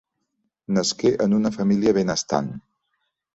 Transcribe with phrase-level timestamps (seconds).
[0.77, 2.49] Nasqué en una família benestant.